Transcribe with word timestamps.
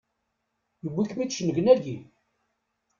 Yewwi-kem-id 0.83 1.31
cennegnagi! 1.35 1.97